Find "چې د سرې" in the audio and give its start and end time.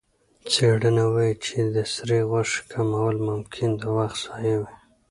1.45-2.19